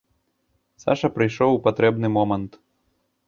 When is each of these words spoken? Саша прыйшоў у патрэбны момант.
Саша 0.83 1.11
прыйшоў 1.17 1.49
у 1.57 1.61
патрэбны 1.67 2.07
момант. 2.17 2.51